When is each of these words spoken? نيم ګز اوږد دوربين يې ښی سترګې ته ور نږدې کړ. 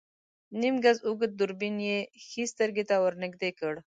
نيم 0.59 0.75
ګز 0.85 0.97
اوږد 1.07 1.31
دوربين 1.39 1.75
يې 1.87 1.97
ښی 2.25 2.43
سترګې 2.53 2.83
ته 2.89 2.95
ور 3.03 3.13
نږدې 3.23 3.49
کړ. 3.59 3.73